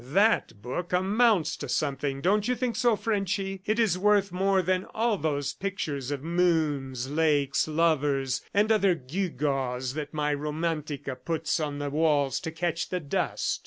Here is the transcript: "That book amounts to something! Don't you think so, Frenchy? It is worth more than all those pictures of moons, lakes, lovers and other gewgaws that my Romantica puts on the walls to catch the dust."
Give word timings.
"That 0.03 0.63
book 0.63 0.93
amounts 0.93 1.55
to 1.57 1.69
something! 1.69 2.21
Don't 2.21 2.47
you 2.47 2.55
think 2.55 2.75
so, 2.75 2.95
Frenchy? 2.95 3.61
It 3.67 3.77
is 3.77 3.99
worth 3.99 4.31
more 4.31 4.63
than 4.63 4.85
all 4.95 5.15
those 5.15 5.53
pictures 5.53 6.09
of 6.09 6.23
moons, 6.23 7.11
lakes, 7.11 7.67
lovers 7.67 8.41
and 8.51 8.71
other 8.71 8.95
gewgaws 8.95 9.93
that 9.93 10.11
my 10.11 10.33
Romantica 10.33 11.15
puts 11.23 11.59
on 11.59 11.77
the 11.77 11.91
walls 11.91 12.39
to 12.39 12.51
catch 12.51 12.89
the 12.89 12.99
dust." 12.99 13.59